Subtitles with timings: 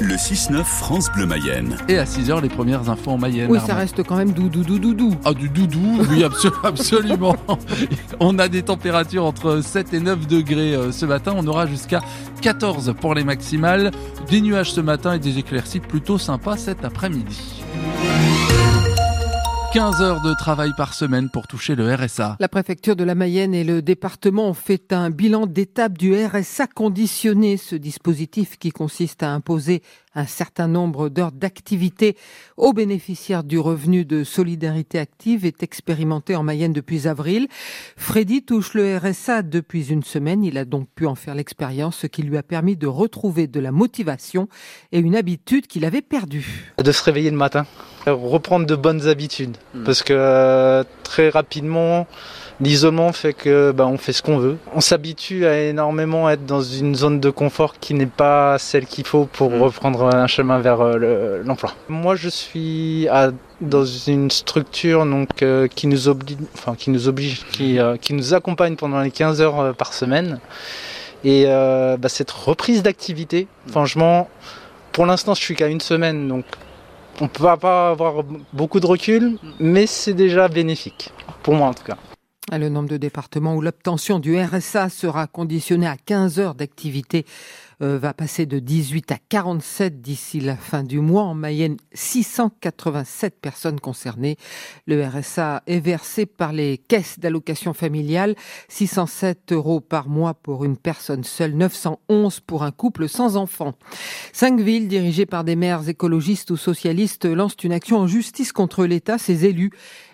[0.00, 1.76] Le 6-9 France Bleu Mayenne.
[1.86, 3.50] Et à 6h, les premières infos en Mayenne.
[3.50, 5.16] Oui, ça reste quand même doudou, doudou, doudou.
[5.26, 6.24] Ah, du doudou, oui,
[6.64, 7.36] absolument.
[8.18, 11.34] On a des températures entre 7 et 9 degrés euh, ce matin.
[11.36, 12.00] On aura jusqu'à
[12.40, 13.90] 14 pour les maximales.
[14.30, 17.62] Des nuages ce matin et des éclaircies plutôt sympas cet après-midi.
[19.72, 22.36] 15 heures de travail par semaine pour toucher le RSA.
[22.40, 26.66] La préfecture de la Mayenne et le département ont fait un bilan d'étape du RSA
[26.66, 29.82] conditionné, ce dispositif qui consiste à imposer
[30.14, 32.16] un certain nombre d'heures d'activité
[32.56, 37.46] aux bénéficiaires du revenu de solidarité active est expérimenté en Mayenne depuis avril.
[37.96, 40.42] Freddy touche le RSA depuis une semaine.
[40.42, 43.60] Il a donc pu en faire l'expérience, ce qui lui a permis de retrouver de
[43.60, 44.48] la motivation
[44.90, 46.72] et une habitude qu'il avait perdue.
[46.82, 47.66] De se réveiller le matin,
[48.06, 49.56] reprendre de bonnes habitudes.
[49.74, 49.84] Hmm.
[49.84, 52.06] Parce que euh, très rapidement,
[52.60, 54.58] L'isolement fait que bah, on fait ce qu'on veut.
[54.74, 59.06] On s'habitue à énormément être dans une zone de confort qui n'est pas celle qu'il
[59.06, 59.62] faut pour mm.
[59.62, 61.72] reprendre un chemin vers euh, l'emploi.
[61.88, 63.08] Moi, je suis
[63.62, 68.12] dans une structure donc euh, qui nous oblige, enfin qui nous oblige, qui, euh, qui
[68.12, 70.38] nous accompagne pendant les 15 heures par semaine.
[71.24, 74.28] Et bah, cette reprise d'activité, franchement,
[74.92, 76.44] pour l'instant, je suis qu'à une semaine, donc
[77.20, 81.10] on peut pas avoir beaucoup de recul, mais c'est déjà bénéfique
[81.42, 81.96] pour moi en tout cas.
[82.50, 87.24] Le nombre de départements où l'obtention du RSA sera conditionnée à 15 heures d'activité
[87.82, 91.22] euh, va passer de 18 à 47 d'ici la fin du mois.
[91.22, 94.36] En Mayenne, 687 personnes concernées.
[94.86, 98.34] Le RSA est versé par les caisses d'allocation familiale.
[98.68, 103.74] 607 euros par mois pour une personne seule, 911 pour un couple sans enfant.
[104.32, 108.86] Cinq villes dirigées par des maires écologistes ou socialistes lancent une action en justice contre
[108.86, 109.18] l'État.
[109.18, 109.70] Ces élus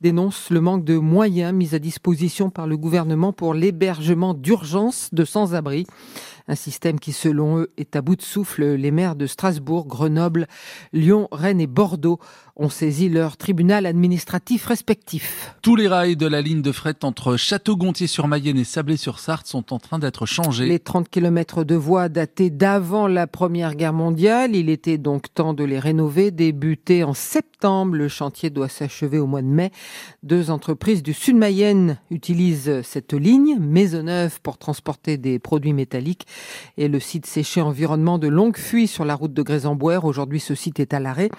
[0.00, 5.24] dénonce le manque de moyens mis à disposition par le gouvernement pour l'hébergement d'urgence de
[5.24, 5.86] sans-abri.
[6.48, 8.64] Un système qui, selon eux, est à bout de souffle.
[8.64, 10.46] Les maires de Strasbourg, Grenoble,
[10.94, 12.18] Lyon, Rennes et Bordeaux
[12.58, 15.54] ont saisi leur tribunal administratif respectif.
[15.62, 19.98] Tous les rails de la ligne de fret entre Château-Gontier-sur-Mayenne et Sablé-sur-Sarthe sont en train
[19.98, 20.66] d'être changés.
[20.66, 25.54] Les 30 km de voies datées d'avant la Première Guerre mondiale, il était donc temps
[25.54, 26.30] de les rénover.
[26.32, 29.70] Débuté en septembre, le chantier doit s'achever au mois de mai.
[30.24, 36.26] Deux entreprises du sud Mayenne utilisent cette ligne, Maisonneuve pour transporter des produits métalliques
[36.76, 40.04] et le site séché environnement de Longuefuy sur la route de Grézambouère.
[40.04, 41.30] Aujourd'hui, ce site est à l'arrêt.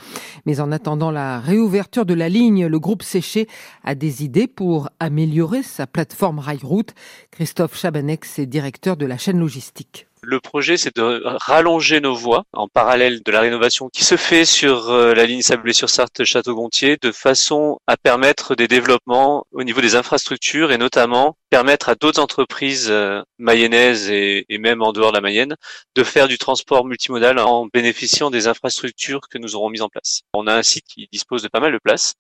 [0.46, 3.48] Mais en attendant la réouverture de la ligne, le groupe séché
[3.84, 6.94] a des idées pour améliorer sa plateforme Railroute.
[7.32, 10.09] Christophe Chabanex est directeur de la chaîne logistique.
[10.22, 14.44] Le projet, c'est de rallonger nos voies en parallèle de la rénovation qui se fait
[14.44, 19.96] sur euh, la ligne Sablé-sur-Sarthe Château-Gontier de façon à permettre des développements au niveau des
[19.96, 25.22] infrastructures et notamment permettre à d'autres entreprises euh, mayennaises et, même en dehors de la
[25.22, 25.56] Mayenne
[25.96, 30.22] de faire du transport multimodal en bénéficiant des infrastructures que nous aurons mises en place.
[30.34, 32.14] On a un site qui dispose de pas mal de place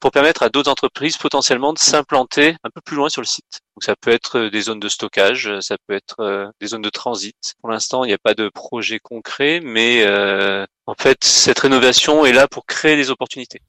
[0.00, 3.60] pour permettre à d'autres entreprises potentiellement de s'implanter un peu plus loin sur le site.
[3.76, 6.88] Donc ça peut être des zones de stockage, ça peut être euh, des zones de
[6.88, 7.54] transit.
[7.60, 12.24] Pour l'instant, il n'y a pas de projet concret, mais euh, en fait, cette rénovation
[12.24, 13.60] est là pour créer des opportunités.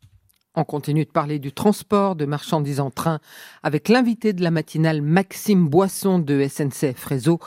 [0.56, 3.20] On continue de parler du transport de marchandises en train
[3.64, 7.40] avec l'invité de la matinale Maxime Boisson de SNCF Réseau.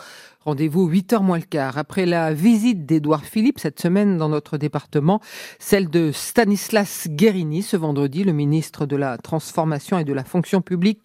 [0.46, 1.76] Rendez-vous 8h moins le quart.
[1.76, 5.20] Après la visite d'Édouard Philippe cette semaine dans notre département,
[5.58, 10.62] celle de Stanislas Guérini ce vendredi, le ministre de la Transformation et de la Fonction
[10.62, 11.02] publique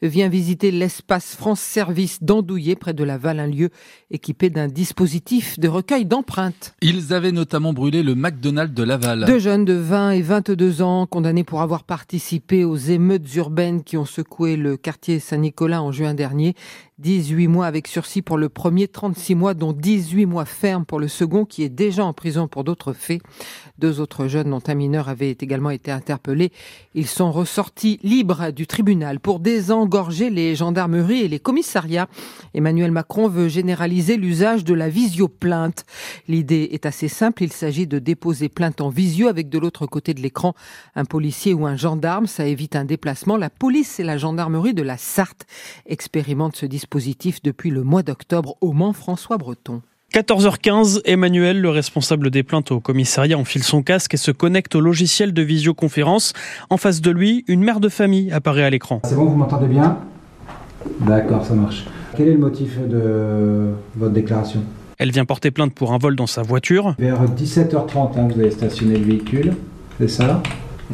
[0.00, 3.68] vient visiter l'espace France Service d'Andouillé près de la Val-un-Lieu
[4.10, 6.74] équipé d'un dispositif de recueil d'empreintes.
[6.80, 9.26] Ils avaient notamment brûlé le McDonald's de Laval.
[9.26, 13.98] Deux jeunes de 20 et 22 ans condamnés pour avoir participé aux émeutes urbaines qui
[13.98, 16.54] ont secoué le quartier Saint-Nicolas en juin dernier
[16.98, 21.06] 18 mois avec sursis pour le premier, 36 mois, dont 18 mois ferme pour le
[21.06, 23.22] second, qui est déjà en prison pour d'autres faits.
[23.78, 26.50] Deux autres jeunes, dont un mineur, avaient également été interpellés.
[26.94, 32.08] Ils sont ressortis libres du tribunal pour désengorger les gendarmeries et les commissariats.
[32.52, 35.84] Emmanuel Macron veut généraliser l'usage de la visio-plainte.
[36.26, 37.44] L'idée est assez simple.
[37.44, 40.54] Il s'agit de déposer plainte en visio avec de l'autre côté de l'écran
[40.96, 42.26] un policier ou un gendarme.
[42.26, 43.36] Ça évite un déplacement.
[43.36, 45.46] La police et la gendarmerie de la Sarthe
[45.86, 49.82] expérimentent ce dispositif positif depuis le mois d'octobre au Mans François Breton.
[50.14, 54.80] 14h15, Emmanuel, le responsable des plaintes au commissariat, enfile son casque et se connecte au
[54.80, 56.32] logiciel de visioconférence.
[56.70, 59.02] En face de lui, une mère de famille apparaît à l'écran.
[59.04, 59.98] C'est bon, vous m'entendez bien?
[61.00, 61.84] D'accord, ça marche.
[62.16, 64.62] Quel est le motif de votre déclaration?
[64.96, 66.94] Elle vient porter plainte pour un vol dans sa voiture.
[66.98, 69.54] Vers 17h30, hein, vous avez stationné le véhicule,
[70.00, 70.42] c'est ça?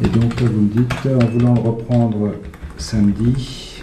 [0.03, 2.33] Et donc vous me dites, en voulant le reprendre
[2.77, 3.74] samedi,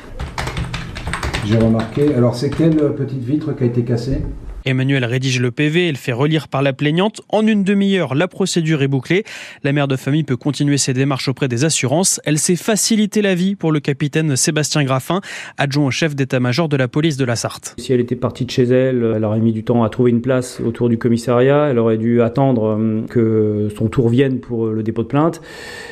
[1.45, 2.15] j'ai remarqué.
[2.15, 4.23] Alors, c'est quelle petite vitre qui a été cassée?
[4.65, 7.23] Emmanuel rédige le PV et le fait relire par la plaignante.
[7.29, 9.25] En une demi-heure, la procédure est bouclée.
[9.65, 12.21] La mère de famille peut continuer ses démarches auprès des assurances.
[12.25, 15.21] Elle s'est facilité la vie pour le capitaine Sébastien Graffin,
[15.59, 17.75] adjoint au chef d'état-major de la police de la Sarthe.
[17.79, 20.23] Si elle était partie de chez elle, elle aurait mis du temps à trouver une
[20.23, 21.69] place autour du commissariat.
[21.71, 25.41] Elle aurait dû attendre euh, que son tour vienne pour le dépôt de plainte.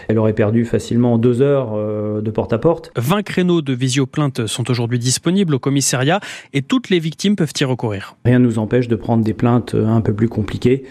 [0.09, 2.93] Elle aurait perdu facilement deux heures euh, de porte à porte.
[2.97, 6.21] 20 créneaux de visio-plainte sont aujourd'hui disponibles au commissariat
[6.53, 8.17] et toutes les victimes peuvent y recourir.
[8.25, 10.85] Rien nous empêche de prendre des plaintes un peu plus compliquées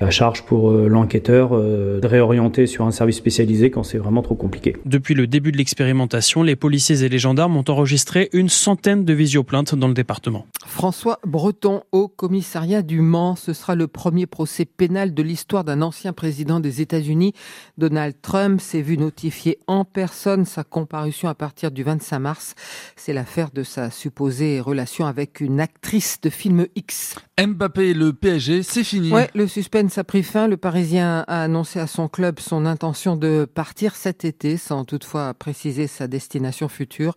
[0.00, 4.22] à charge pour euh, l'enquêteur euh, de réorienter sur un service spécialisé quand c'est vraiment
[4.22, 4.76] trop compliqué.
[4.84, 9.12] Depuis le début de l'expérimentation, les policiers et les gendarmes ont enregistré une centaine de
[9.12, 10.46] visioplaintes dans le département.
[10.66, 13.36] François Breton au commissariat du Mans.
[13.36, 17.32] Ce sera le premier procès pénal de l'histoire d'un ancien président des États-Unis.
[17.78, 22.54] Donald Trump s'est vu notifier en personne sa comparution à partir du 25 mars.
[22.96, 27.16] C'est l'affaire de sa supposée relation avec une actrice de film X.
[27.40, 29.12] Mbappé et le PSG, c'est fini.
[29.12, 30.48] Ouais, le suspense fin.
[30.48, 35.34] Le Parisien a annoncé à son club son intention de partir cet été, sans toutefois
[35.34, 37.14] préciser sa destination future.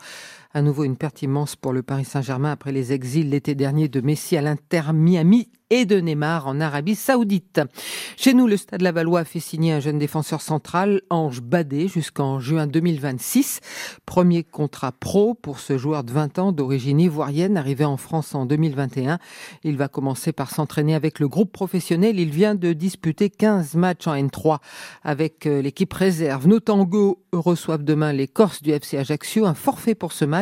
[0.51, 4.01] À nouveau une perte immense pour le Paris Saint-Germain après les exils l'été dernier de
[4.01, 7.61] Messi à l'Inter Miami et de Neymar en Arabie Saoudite.
[8.17, 12.39] Chez nous, le Stade Lavallois a fait signer un jeune défenseur central, Ange Badé, jusqu'en
[12.39, 13.59] juin 2026.
[14.05, 18.45] Premier contrat pro pour ce joueur de 20 ans d'origine ivoirienne arrivé en France en
[18.45, 19.19] 2021.
[19.63, 22.19] Il va commencer par s'entraîner avec le groupe professionnel.
[22.19, 24.57] Il vient de disputer 15 matchs en N3
[25.03, 26.47] avec euh, l'équipe réserve.
[26.47, 29.45] Nos tangos reçoivent demain les Corses du FC Ajaccio.
[29.45, 30.38] Un forfait pour ce match,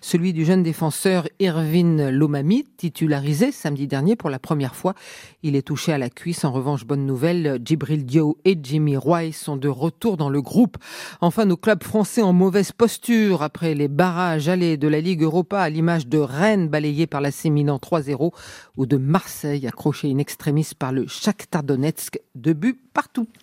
[0.00, 4.94] celui du jeune défenseur Irvin Lomami, titularisé samedi dernier pour la première fois.
[5.42, 6.44] Il est touché à la cuisse.
[6.44, 10.76] En revanche, bonne nouvelle, Djibril Dio et Jimmy Roy sont de retour dans le groupe.
[11.20, 15.60] Enfin, nos clubs français en mauvaise posture après les barrages allés de la Ligue Europa
[15.60, 18.32] à l'image de Rennes balayé par la Séminan 3-0
[18.76, 22.20] ou de Marseille accroché in extremis par le Shakhtar Donetsk.
[22.34, 23.28] Deux buts partout.